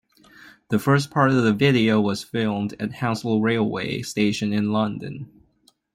The 0.69 0.79
first 0.79 1.11
part 1.11 1.29
of 1.29 1.43
the 1.43 1.53
video 1.53 2.01
was 2.01 2.23
filmed 2.23 2.73
at 2.79 2.91
Hounslow 2.91 3.39
railway 3.39 4.01
station 4.01 4.51
in 4.51 4.71
London. 4.71 5.29